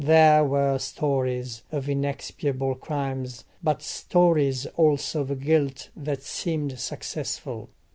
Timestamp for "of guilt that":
5.21-6.23